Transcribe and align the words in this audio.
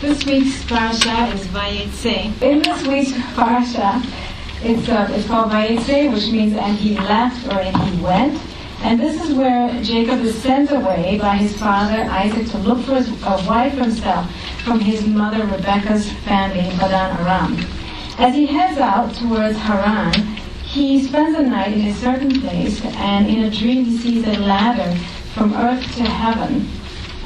This 0.00 0.24
week's 0.26 0.64
parasha 0.64 1.26
is 1.34 1.44
Vayetze. 1.48 2.40
In 2.40 2.62
this 2.62 2.86
week's 2.86 3.10
parasha, 3.34 4.00
it's, 4.62 4.88
uh, 4.88 5.08
it's 5.10 5.26
called 5.26 5.50
Vayetze, 5.50 6.14
which 6.14 6.30
means 6.30 6.54
and 6.54 6.76
he 6.76 6.94
left 6.94 7.44
or 7.48 7.58
and 7.58 7.76
he 7.76 8.00
went. 8.00 8.40
And 8.82 9.00
this 9.00 9.20
is 9.20 9.34
where 9.34 9.68
Jacob 9.82 10.20
is 10.20 10.40
sent 10.40 10.70
away 10.70 11.18
by 11.20 11.34
his 11.34 11.58
father 11.58 12.04
Isaac 12.04 12.46
to 12.52 12.58
look 12.58 12.78
for 12.84 12.98
a 12.98 13.44
wife 13.48 13.72
himself 13.72 14.30
from 14.62 14.78
his 14.78 15.04
mother 15.04 15.44
Rebekah's 15.44 16.12
family 16.22 16.60
in 16.60 16.78
Padan 16.78 17.18
Aram. 17.18 17.58
As 18.18 18.36
he 18.36 18.46
heads 18.46 18.78
out 18.78 19.12
towards 19.16 19.58
Haran, 19.58 20.14
he 20.62 21.02
spends 21.02 21.36
the 21.36 21.42
night 21.42 21.72
in 21.72 21.86
a 21.86 21.94
certain 21.94 22.40
place, 22.40 22.80
and 22.84 23.26
in 23.26 23.42
a 23.42 23.50
dream 23.50 23.84
he 23.84 23.98
sees 23.98 24.24
a 24.28 24.38
ladder 24.38 24.96
from 25.34 25.54
earth 25.54 25.82
to 25.96 26.04
heaven, 26.04 26.68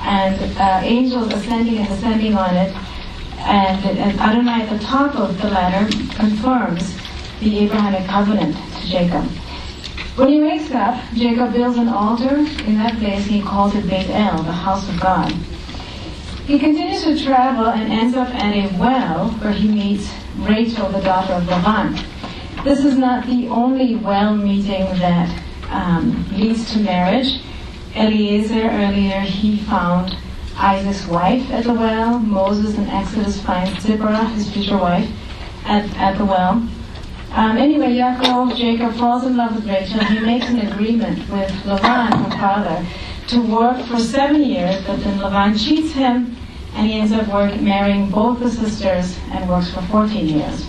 and 0.03 0.59
uh, 0.59 0.80
angels 0.82 1.32
ascending 1.32 1.79
and 1.79 1.89
ascending 1.89 2.34
on 2.34 2.55
it. 2.57 2.75
And, 3.39 3.98
and 3.98 4.21
Adonai 4.21 4.62
at 4.62 4.70
the 4.70 4.84
top 4.84 5.16
of 5.16 5.41
the 5.41 5.48
ladder 5.48 5.91
confirms 6.15 6.97
the 7.41 7.61
Abrahamic 7.61 8.09
covenant 8.09 8.56
to 8.56 8.87
Jacob. 8.87 9.25
When 10.16 10.28
he 10.28 10.41
wakes 10.41 10.70
up, 10.73 11.02
Jacob 11.15 11.52
builds 11.52 11.78
an 11.78 11.88
altar 11.88 12.37
in 12.37 12.77
that 12.77 12.98
place 12.98 13.25
he 13.25 13.41
calls 13.41 13.75
it 13.75 13.88
Beit 13.88 14.11
El, 14.11 14.42
the 14.42 14.52
house 14.52 14.88
of 14.88 15.01
God. 15.01 15.33
He 16.47 16.59
continues 16.59 17.05
to 17.05 17.19
travel 17.25 17.66
and 17.69 17.91
ends 17.91 18.16
up 18.16 18.28
at 18.34 18.55
a 18.55 18.77
well 18.78 19.30
where 19.30 19.53
he 19.53 19.69
meets 19.69 20.12
Rachel, 20.37 20.89
the 20.91 21.00
daughter 21.00 21.33
of 21.33 21.45
Lavan. 21.45 22.05
This 22.64 22.84
is 22.84 22.98
not 22.98 23.27
the 23.27 23.48
only 23.48 23.97
well 23.97 24.37
meeting 24.37 24.84
that 24.98 25.42
um, 25.70 26.27
leads 26.33 26.73
to 26.73 26.80
marriage. 26.80 27.41
Eliezer, 27.95 28.70
earlier, 28.70 29.20
he 29.20 29.59
found 29.59 30.16
Isaac's 30.56 31.06
wife 31.06 31.50
at 31.50 31.64
the 31.64 31.74
well. 31.74 32.19
Moses 32.19 32.77
in 32.77 32.88
Exodus 32.88 33.41
finds 33.42 33.83
Zipporah, 33.83 34.24
his 34.30 34.50
future 34.52 34.78
wife, 34.78 35.10
at, 35.64 35.84
at 35.97 36.16
the 36.19 36.24
well. 36.24 36.67
Um, 37.33 37.56
anyway, 37.56 37.94
Yaakov, 37.94 38.56
Jacob 38.56 38.94
falls 38.94 39.25
in 39.25 39.36
love 39.36 39.55
with 39.55 39.67
Rachel. 39.67 40.00
He 40.05 40.20
makes 40.20 40.48
an 40.48 40.61
agreement 40.61 41.19
with 41.30 41.50
Lavan, 41.64 42.12
her 42.12 42.39
father, 42.39 42.86
to 43.28 43.41
work 43.41 43.84
for 43.86 43.98
seven 43.98 44.42
years, 44.42 44.84
but 44.86 45.02
then 45.02 45.19
Lavan 45.19 45.58
cheats 45.58 45.92
him, 45.92 46.36
and 46.74 46.86
he 46.86 46.98
ends 46.98 47.12
up 47.12 47.27
work, 47.28 47.58
marrying 47.61 48.11
both 48.11 48.41
the 48.41 48.50
sisters 48.50 49.19
and 49.30 49.48
works 49.48 49.70
for 49.70 49.83
14 49.83 50.28
years. 50.28 50.67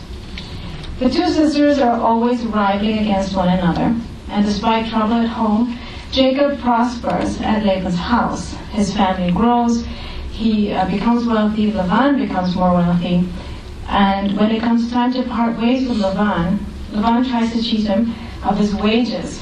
The 0.99 1.09
two 1.09 1.27
sisters 1.29 1.79
are 1.79 1.99
always 1.99 2.43
rivaling 2.45 2.99
against 2.99 3.35
one 3.35 3.49
another, 3.49 3.95
and 4.29 4.45
despite 4.45 4.89
trouble 4.89 5.15
at 5.15 5.27
home, 5.27 5.77
Jacob 6.13 6.59
prospers 6.59 7.41
at 7.41 7.63
Laban's 7.63 7.97
house. 7.97 8.53
His 8.69 8.93
family 8.93 9.31
grows, 9.31 9.83
he 10.29 10.71
uh, 10.71 10.87
becomes 10.87 11.25
wealthy, 11.25 11.71
Lavan 11.71 12.19
becomes 12.19 12.55
more 12.55 12.71
wealthy, 12.71 13.27
and 13.87 14.37
when 14.37 14.51
it 14.51 14.61
comes 14.61 14.91
time 14.91 15.11
to 15.13 15.23
part 15.23 15.57
ways 15.57 15.89
with 15.89 15.97
Lavan, 15.97 16.59
Lavan 16.91 17.27
tries 17.27 17.51
to 17.53 17.63
cheat 17.63 17.87
him 17.87 18.13
of 18.43 18.59
his 18.59 18.75
wages. 18.75 19.41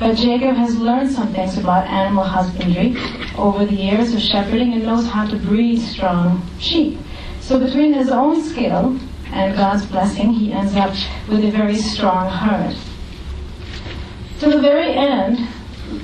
But 0.00 0.16
Jacob 0.16 0.56
has 0.56 0.76
learned 0.76 1.12
some 1.12 1.32
things 1.32 1.56
about 1.56 1.86
animal 1.86 2.24
husbandry 2.24 2.96
over 3.38 3.64
the 3.64 3.76
years 3.76 4.12
of 4.12 4.20
shepherding 4.20 4.72
and 4.72 4.82
knows 4.82 5.06
how 5.06 5.28
to 5.28 5.36
breed 5.36 5.78
strong 5.80 6.42
sheep. 6.58 6.98
So 7.40 7.60
between 7.60 7.92
his 7.92 8.08
own 8.08 8.42
skill 8.42 8.98
and 9.30 9.56
God's 9.56 9.86
blessing, 9.86 10.32
he 10.32 10.52
ends 10.52 10.74
up 10.74 10.90
with 11.28 11.44
a 11.44 11.52
very 11.52 11.76
strong 11.76 12.28
herd. 12.28 12.74
To 14.40 14.50
the 14.50 14.60
very 14.60 14.92
end, 14.92 15.46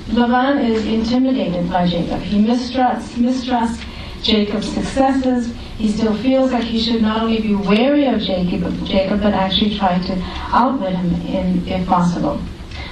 Lavan 0.09 0.63
is 0.63 0.85
intimidated 0.85 1.69
by 1.69 1.85
Jacob. 1.85 2.21
He 2.21 2.39
mistrusts, 2.39 3.17
mistrusts 3.17 3.83
Jacob's 4.23 4.71
successes. 4.73 5.53
He 5.77 5.91
still 5.91 6.15
feels 6.17 6.51
like 6.51 6.63
he 6.63 6.79
should 6.79 7.01
not 7.01 7.23
only 7.23 7.41
be 7.41 7.55
wary 7.55 8.05
of 8.07 8.21
Jacob, 8.21 8.85
Jacob 8.85 9.21
but 9.21 9.33
actually 9.33 9.77
try 9.77 9.99
to 9.99 10.17
outwit 10.51 10.95
him 10.95 11.13
in, 11.27 11.67
if 11.67 11.85
possible. 11.87 12.41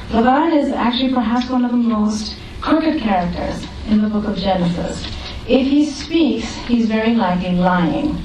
Lavan 0.09 0.61
is 0.61 0.71
actually 0.71 1.13
perhaps 1.13 1.49
one 1.49 1.63
of 1.63 1.71
the 1.71 1.77
most 1.77 2.37
crooked 2.59 2.99
characters 3.01 3.65
in 3.87 4.01
the 4.01 4.09
book 4.09 4.25
of 4.25 4.37
Genesis. 4.37 5.05
If 5.47 5.67
he 5.67 5.85
speaks, 5.85 6.53
he's 6.67 6.87
very 6.87 7.15
likely 7.15 7.51
lying. 7.53 8.15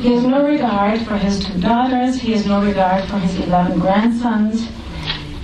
He 0.00 0.12
has 0.14 0.24
no 0.24 0.46
regard 0.46 1.00
for 1.02 1.16
his 1.16 1.44
two 1.44 1.60
daughters. 1.60 2.20
He 2.20 2.32
has 2.32 2.46
no 2.46 2.64
regard 2.64 3.04
for 3.08 3.18
his 3.18 3.36
11 3.40 3.80
grandsons. 3.80 4.68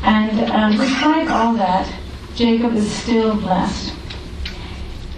And 0.02 0.50
um, 0.50 0.76
despite 0.76 1.28
all 1.28 1.54
that, 1.54 1.92
Jacob 2.34 2.74
is 2.74 2.90
still 2.90 3.36
blessed. 3.36 3.94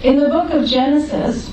In 0.03 0.19
the 0.19 0.29
book 0.29 0.51
of 0.51 0.67
Genesis, 0.67 1.51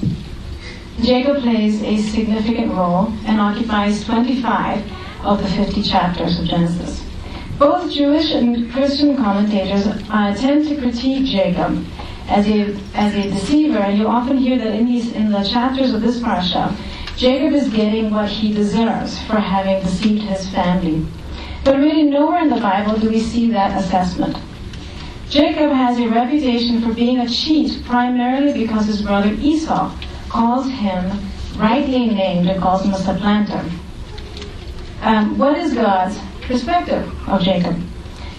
Jacob 1.03 1.39
plays 1.43 1.83
a 1.83 2.03
significant 2.03 2.71
role 2.73 3.11
and 3.25 3.41
occupies 3.41 4.05
25 4.05 4.85
of 5.25 5.43
the 5.43 5.49
50 5.49 5.83
chapters 5.83 6.39
of 6.39 6.45
Genesis. 6.45 7.03
Both 7.59 7.91
Jewish 7.91 8.31
and 8.33 8.71
Christian 8.73 9.17
commentators 9.17 9.87
uh, 9.87 10.35
tend 10.37 10.69
to 10.69 10.79
critique 10.79 11.25
Jacob 11.25 11.83
as 12.29 12.47
a, 12.47 12.77
as 12.95 13.15
a 13.15 13.31
deceiver, 13.31 13.79
and 13.79 13.99
you 13.99 14.07
often 14.07 14.37
hear 14.37 14.59
that 14.59 14.75
in, 14.75 14.85
these, 14.85 15.13
in 15.13 15.33
the 15.33 15.45
chapters 15.45 15.95
of 15.95 16.03
this 16.03 16.21
parsha, 16.21 16.77
Jacob 17.17 17.55
is 17.55 17.71
getting 17.71 18.11
what 18.11 18.29
he 18.29 18.53
deserves 18.53 19.19
for 19.23 19.37
having 19.37 19.83
deceived 19.83 20.25
his 20.25 20.47
family. 20.51 21.07
But 21.65 21.79
really, 21.79 22.03
nowhere 22.03 22.43
in 22.43 22.51
the 22.51 22.61
Bible 22.61 22.99
do 22.99 23.09
we 23.09 23.21
see 23.21 23.51
that 23.53 23.83
assessment. 23.83 24.37
Jacob 25.31 25.73
has 25.73 25.99
a 25.99 26.09
reputation 26.09 26.83
for 26.83 26.93
being 26.93 27.19
a 27.19 27.29
cheat 27.29 27.85
primarily 27.85 28.53
because 28.53 28.87
his 28.87 29.03
brother 29.03 29.33
Esau 29.41 29.95
calls 30.29 30.69
him 30.69 31.11
rightly 31.57 32.07
named 32.07 32.49
and 32.49 32.61
calls 32.61 32.85
him 32.85 32.93
a 32.93 32.99
supplanter. 32.99 33.65
Um, 35.03 35.39
what 35.39 35.59
is 35.59 35.75
God's 35.75 36.19
perspective 36.43 37.11
of 37.29 37.43
Jacob? 37.43 37.77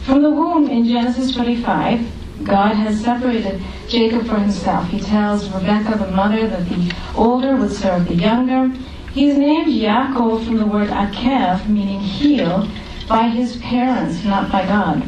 From 0.04 0.22
the 0.22 0.30
womb 0.30 0.70
in 0.70 0.86
Genesis 0.86 1.34
25, 1.34 2.44
God 2.44 2.76
has 2.76 3.02
separated 3.02 3.62
Jacob 3.88 4.28
for 4.28 4.38
himself. 4.38 4.88
He 4.90 5.00
tells 5.00 5.50
Rebekah, 5.50 5.98
the 5.98 6.12
mother, 6.12 6.48
that 6.48 6.68
the 6.70 6.94
older 7.16 7.56
would 7.56 7.72
serve 7.72 8.08
the 8.08 8.16
younger. 8.16 8.68
He 9.14 9.30
is 9.30 9.38
named 9.38 9.68
Yaakov 9.68 10.46
from 10.46 10.58
the 10.58 10.66
word 10.66 10.90
Akev, 10.90 11.68
meaning 11.68 12.02
heel, 12.02 12.68
by 13.08 13.30
his 13.30 13.56
parents, 13.58 14.24
not 14.26 14.52
by 14.52 14.66
God. 14.66 15.04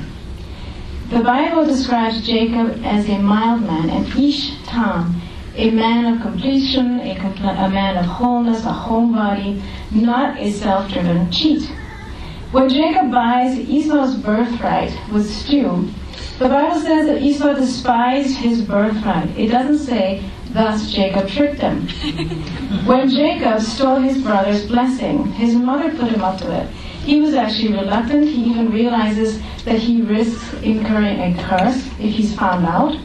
The 1.09 1.23
Bible 1.23 1.65
describes 1.65 2.25
Jacob 2.27 2.81
as 2.83 3.07
a 3.07 3.17
mild 3.17 3.61
man, 3.61 3.89
an 3.89 4.05
ish 4.21 4.57
tam, 4.65 5.21
a 5.55 5.71
man 5.71 6.13
of 6.13 6.21
completion, 6.21 6.99
a, 6.99 7.15
compl- 7.15 7.65
a 7.65 7.69
man 7.69 7.95
of 7.95 8.03
wholeness, 8.05 8.65
a 8.65 8.73
homebody, 8.73 9.61
not 9.91 10.37
a 10.37 10.51
self-driven 10.51 11.31
cheat. 11.31 11.63
When 12.51 12.67
Jacob 12.67 13.09
buys 13.09 13.57
Esau's 13.57 14.15
birthright 14.15 14.99
with 15.09 15.29
stew, 15.29 15.87
the 16.39 16.49
Bible 16.49 16.81
says 16.81 17.07
that 17.07 17.21
Esau 17.21 17.53
despised 17.53 18.35
his 18.35 18.61
birthright. 18.61 19.29
It 19.37 19.47
doesn't 19.47 19.79
say, 19.79 20.29
thus 20.49 20.91
Jacob 20.91 21.29
tricked 21.29 21.61
him. 21.61 21.87
when 22.85 23.09
Jacob 23.09 23.61
stole 23.61 24.01
his 24.01 24.21
brother's 24.21 24.67
blessing, 24.67 25.27
his 25.31 25.55
mother 25.55 25.89
put 25.95 26.11
him 26.11 26.21
up 26.21 26.37
to 26.41 26.51
it. 26.51 26.67
He 27.07 27.21
was 27.21 27.35
actually 27.35 27.71
reluctant. 27.71 28.27
He 28.27 28.49
even 28.49 28.69
realizes 28.69 29.41
that 29.63 29.79
he 29.79 30.01
risks 30.01 30.51
incurring 30.55 31.21
a 31.21 31.41
curse 31.41 31.87
if 31.99 32.13
he's 32.13 32.35
found 32.35 32.65
out. 32.65 32.99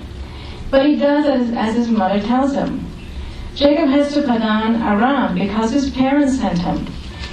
But 0.72 0.86
he 0.86 0.96
does 0.96 1.24
as, 1.24 1.54
as 1.54 1.76
his 1.76 1.88
mother 1.88 2.20
tells 2.20 2.52
him. 2.52 2.84
Jacob 3.54 3.88
heads 3.90 4.12
to 4.14 4.22
Padan 4.22 4.82
Aram 4.82 5.36
because 5.36 5.70
his 5.70 5.90
parents 5.90 6.40
sent 6.40 6.58
him. 6.58 6.84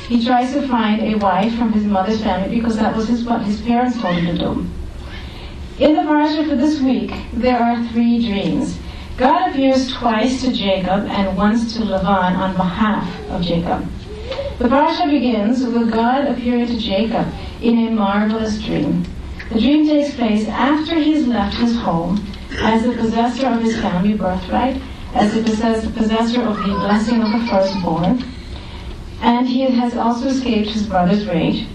He 0.10 0.24
tries 0.24 0.54
to 0.54 0.68
find 0.68 1.02
a 1.02 1.18
wife 1.18 1.58
from 1.58 1.74
his 1.74 1.86
mother's 1.86 2.22
family 2.22 2.60
because 2.60 2.76
that 2.76 2.96
was 2.96 3.08
his, 3.08 3.24
what 3.24 3.42
his 3.42 3.60
parents 3.62 4.00
told 4.00 4.18
him 4.18 4.28
to 4.28 4.38
do. 4.38 5.84
In 5.84 5.96
the 5.96 6.04
parasha 6.04 6.48
for 6.48 6.56
this 6.56 6.80
week, 6.82 7.12
there 7.34 7.60
are 7.60 7.84
three 7.88 8.24
dreams. 8.28 8.78
God 9.18 9.50
appears 9.50 9.92
twice 9.92 10.42
to 10.42 10.54
Jacob 10.54 11.08
and 11.08 11.36
once 11.36 11.74
to 11.74 11.80
Lavan 11.80 12.38
on 12.38 12.56
behalf 12.56 13.10
of 13.32 13.42
Jacob. 13.42 13.90
The 14.60 14.68
parasha 14.68 15.08
begins 15.08 15.64
with 15.64 15.90
God 15.90 16.28
appearing 16.28 16.68
to 16.68 16.78
Jacob 16.78 17.26
in 17.62 17.88
a 17.88 17.92
marvelous 17.92 18.62
dream. 18.62 19.06
The 19.54 19.60
dream 19.62 19.88
takes 19.88 20.14
place 20.16 20.50
after 20.50 20.96
he's 20.96 21.26
left 21.26 21.56
his 21.56 21.78
home 21.78 22.22
as 22.62 22.84
the 22.84 22.92
possessor 22.92 23.48
of 23.48 23.62
his 23.62 23.80
family 23.80 24.16
birthright, 24.16 24.82
as 25.16 25.34
the 25.34 25.44
possessor 25.44 26.42
of 26.42 26.58
the 26.58 26.76
blessing 26.76 27.22
of 27.22 27.32
the 27.32 27.48
firstborn, 27.48 28.22
and 29.22 29.48
he 29.48 29.62
has 29.62 29.96
also 29.96 30.28
escaped 30.28 30.72
his 30.72 30.86
brother's 30.86 31.26
rage. 31.26 31.66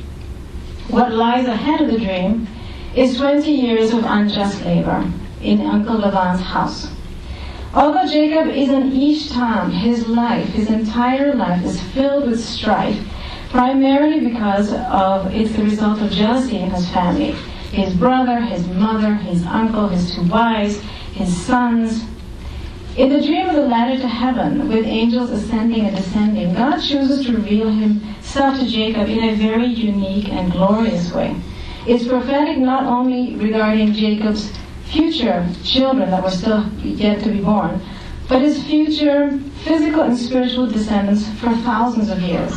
What 0.89 1.11
lies 1.11 1.49
ahead 1.49 1.81
of 1.81 1.91
the 1.91 1.99
dream 1.99 2.47
is 2.95 3.17
20 3.17 3.51
years 3.51 3.95
of 3.95 4.05
unjust 4.05 4.63
labor 4.63 5.11
in 5.41 5.63
Uncle 5.63 5.97
Lavan's 5.97 6.43
house. 6.43 6.89
Although 7.75 8.07
Jacob 8.07 8.55
is 8.55 8.69
an 8.69 8.93
Ish 8.93 9.31
Tam, 9.31 9.73
his 9.73 10.07
life, 10.07 10.47
his 10.51 10.71
entire 10.71 11.35
life 11.35 11.65
is 11.65 11.81
filled 11.81 12.29
with 12.29 12.39
strife, 12.39 12.97
primarily 13.51 14.21
because 14.21 14.73
of 14.73 15.35
it's 15.35 15.57
the 15.57 15.65
result 15.65 16.01
of 16.01 16.13
jealousy 16.13 16.59
in 16.59 16.71
his 16.71 16.89
family. 16.91 17.33
His 17.73 17.93
brother, 17.95 18.41
his 18.41 18.65
mother, 18.69 19.15
his 19.15 19.45
uncle, 19.47 19.89
his 19.89 20.15
two 20.15 20.23
wives, 20.29 20.81
his 21.15 21.37
sons. 21.45 22.05
In 22.97 23.09
the 23.09 23.21
dream 23.21 23.49
of 23.49 23.57
the 23.57 23.67
ladder 23.67 24.01
to 24.01 24.07
heaven, 24.07 24.69
with 24.69 24.87
angels 24.87 25.31
ascending 25.31 25.87
and 25.87 25.97
descending, 25.97 26.55
God 26.55 26.81
chooses 26.81 27.27
to 27.27 27.33
reveal 27.33 27.71
himself 27.71 28.61
to 28.61 28.69
Jacob 28.69 29.09
in 29.09 29.31
a 29.31 29.35
very 29.35 29.67
unique 29.67 30.29
and 30.29 30.53
glorious 30.53 31.13
way. 31.13 31.35
It's 31.89 32.07
prophetic 32.07 32.57
not 32.59 32.85
only 32.85 33.35
regarding 33.35 33.95
Jacob's 33.95 34.53
future 34.87 35.47
children 35.63 36.11
that 36.11 36.23
were 36.23 36.31
still 36.31 36.69
yet 36.83 37.23
to 37.25 37.31
be 37.31 37.41
born, 37.41 37.81
but 38.29 38.43
his 38.43 38.63
future 38.65 39.39
physical 39.65 40.03
and 40.03 40.17
spiritual 40.17 40.67
descendants 40.67 41.29
for 41.41 41.51
thousands 41.57 42.11
of 42.11 42.21
years. 42.21 42.53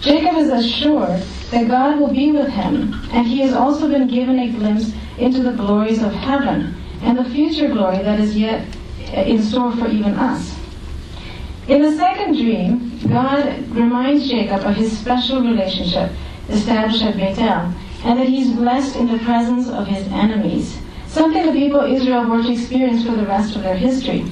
Jacob 0.00 0.36
is 0.36 0.48
assured 0.48 1.20
that 1.50 1.68
God 1.68 1.98
will 1.98 2.12
be 2.12 2.32
with 2.32 2.48
him, 2.48 2.94
and 3.12 3.26
he 3.26 3.40
has 3.40 3.52
also 3.52 3.88
been 3.88 4.08
given 4.08 4.38
a 4.38 4.50
glimpse 4.50 4.92
into 5.18 5.42
the 5.42 5.52
glories 5.52 6.02
of 6.02 6.12
heaven 6.12 6.74
and 7.02 7.18
the 7.18 7.24
future 7.24 7.68
glory 7.68 7.98
that 7.98 8.20
is 8.20 8.36
yet 8.36 8.66
in 9.12 9.42
store 9.42 9.72
for 9.76 9.88
even 9.88 10.14
us. 10.14 10.56
In 11.68 11.82
the 11.82 11.92
second 11.96 12.36
dream, 12.36 12.98
God 13.08 13.68
reminds 13.70 14.28
Jacob 14.28 14.62
of 14.62 14.76
his 14.76 14.96
special 14.98 15.40
relationship 15.42 16.10
established 16.48 17.02
at 17.02 17.16
Bethel, 17.16 17.72
and 18.04 18.18
that 18.18 18.28
he's 18.28 18.52
blessed 18.52 18.96
in 18.96 19.06
the 19.06 19.18
presence 19.18 19.68
of 19.68 19.86
his 19.86 20.06
enemies, 20.08 20.78
something 21.10 21.44
the 21.44 21.52
people 21.52 21.80
of 21.80 21.90
Israel 21.90 22.24
were 22.24 22.42
to 22.42 22.52
experience 22.52 23.04
for 23.04 23.12
the 23.12 23.26
rest 23.26 23.56
of 23.56 23.62
their 23.62 23.76
history. 23.76 24.24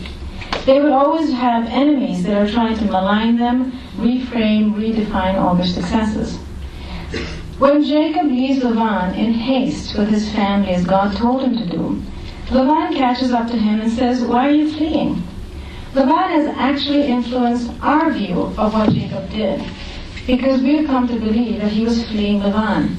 They 0.65 0.81
would 0.81 0.93
always 0.93 1.33
have 1.33 1.67
enemies 1.67 2.23
that 2.25 2.37
are 2.37 2.51
trying 2.51 2.77
to 2.79 2.85
malign 2.85 3.37
them, 3.37 3.73
reframe, 3.97 4.75
redefine 4.75 5.35
all 5.35 5.55
their 5.55 5.67
successes. 5.67 6.37
When 7.59 7.83
Jacob 7.83 8.27
leaves 8.27 8.63
Laban 8.63 9.15
in 9.15 9.33
haste 9.33 9.99
with 9.99 10.09
his 10.09 10.31
family 10.33 10.71
as 10.71 10.85
God 10.85 11.17
told 11.17 11.43
him 11.43 11.57
to 11.59 11.67
do, 11.67 12.03
Laban 12.53 12.95
catches 12.95 13.33
up 13.33 13.49
to 13.49 13.57
him 13.57 13.81
and 13.81 13.91
says, 13.91 14.23
Why 14.23 14.49
are 14.49 14.53
you 14.53 14.73
fleeing? 14.73 15.23
Laban 15.95 16.31
has 16.31 16.47
actually 16.57 17.07
influenced 17.07 17.73
our 17.83 18.13
view 18.13 18.53
of 18.57 18.73
what 18.73 18.93
Jacob 18.93 19.29
did, 19.31 19.65
because 20.27 20.63
we've 20.63 20.87
come 20.87 21.09
to 21.09 21.19
believe 21.19 21.61
that 21.61 21.73
he 21.73 21.85
was 21.85 22.07
fleeing 22.09 22.41
Laban. 22.41 22.97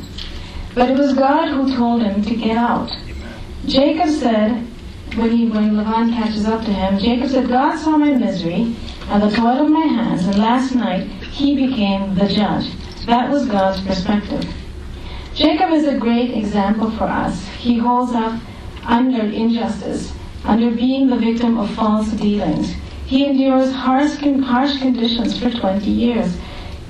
But 0.75 0.89
it 0.89 0.97
was 0.97 1.13
God 1.13 1.47
who 1.47 1.75
told 1.75 2.01
him 2.01 2.21
to 2.23 2.35
get 2.35 2.57
out. 2.57 2.91
Jacob 3.65 4.09
said, 4.09 4.65
when, 5.15 5.31
he, 5.31 5.47
when 5.47 5.75
Laban 5.75 6.13
catches 6.13 6.45
up 6.45 6.63
to 6.65 6.73
him, 6.73 6.97
Jacob 6.99 7.29
said, 7.29 7.49
God 7.49 7.77
saw 7.77 7.97
my 7.97 8.11
misery 8.11 8.75
and 9.09 9.23
the 9.23 9.35
toil 9.35 9.65
of 9.65 9.69
my 9.69 9.85
hands, 9.85 10.25
and 10.25 10.37
last 10.37 10.75
night 10.75 11.07
he 11.31 11.55
became 11.55 12.15
the 12.15 12.27
judge. 12.27 12.69
That 13.05 13.29
was 13.29 13.47
God's 13.47 13.81
perspective. 13.81 14.45
Jacob 15.33 15.71
is 15.71 15.87
a 15.87 15.97
great 15.97 16.31
example 16.31 16.91
for 16.91 17.05
us. 17.05 17.47
He 17.57 17.77
holds 17.77 18.13
up 18.13 18.39
under 18.83 19.23
injustice, 19.23 20.13
under 20.43 20.71
being 20.71 21.07
the 21.07 21.17
victim 21.17 21.57
of 21.57 21.73
false 21.73 22.09
dealings. 22.11 22.73
He 23.05 23.25
endures 23.25 23.73
harsh, 23.73 24.17
harsh 24.17 24.79
conditions 24.79 25.39
for 25.39 25.49
20 25.49 25.89
years. 25.89 26.37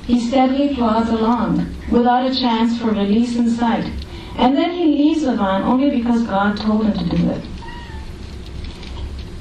He 0.06 0.20
steadily 0.20 0.76
plods 0.76 1.10
along 1.10 1.74
without 1.92 2.30
a 2.30 2.36
chance 2.36 2.78
for 2.78 2.88
release 2.88 3.38
in 3.38 3.50
sight. 3.50 3.92
And 4.40 4.56
then 4.56 4.72
he 4.72 4.86
leaves 4.86 5.24
Laban 5.24 5.64
only 5.64 5.90
because 5.90 6.24
God 6.24 6.56
told 6.56 6.86
him 6.86 6.94
to 6.94 7.18
do 7.18 7.30
it. 7.30 7.44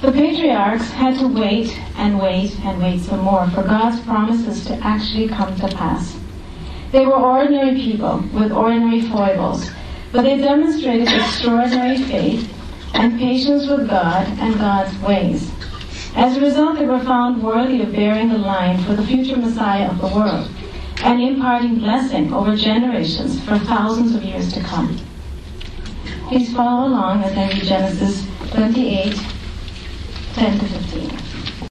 The 0.03 0.11
patriarchs 0.11 0.91
had 0.91 1.17
to 1.21 1.29
wait 1.29 1.79
and 1.97 2.21
wait 2.21 2.59
and 2.65 2.83
wait 2.83 3.03
some 3.03 3.21
more 3.21 3.47
for 3.51 3.63
God's 3.63 4.01
promises 4.01 4.67
to 4.67 4.75
actually 4.85 5.29
come 5.29 5.55
to 5.55 5.69
pass. 5.69 6.19
They 6.91 7.07
were 7.07 7.15
ordinary 7.15 7.77
people 7.77 8.25
with 8.35 8.51
ordinary 8.51 9.03
foibles, 9.03 9.71
but 10.11 10.23
they 10.23 10.39
demonstrated 10.39 11.07
extraordinary 11.07 11.99
faith 11.99 12.53
and 12.95 13.21
patience 13.21 13.69
with 13.69 13.89
God 13.89 14.27
and 14.41 14.59
God's 14.59 14.99
ways. 14.99 15.49
As 16.17 16.37
a 16.37 16.41
result, 16.41 16.77
they 16.77 16.87
were 16.87 17.05
found 17.05 17.41
worthy 17.41 17.83
of 17.83 17.93
bearing 17.93 18.31
the 18.31 18.39
line 18.39 18.83
for 18.83 18.95
the 18.95 19.07
future 19.07 19.37
Messiah 19.37 19.91
of 19.91 20.01
the 20.01 20.09
world 20.09 20.51
and 21.03 21.23
imparting 21.23 21.79
blessing 21.79 22.33
over 22.33 22.57
generations 22.57 23.43
for 23.45 23.59
thousands 23.59 24.15
of 24.15 24.25
years 24.25 24.53
to 24.53 24.61
come. 24.61 24.97
Please 26.29 26.53
follow 26.55 26.89
along 26.89 27.23
as 27.25 27.37
I 27.37 27.49
read 27.49 27.63
Genesis 27.63 28.27
28, 28.51 29.15
10 30.35 30.59
to 30.59 30.65
15. 30.67 31.08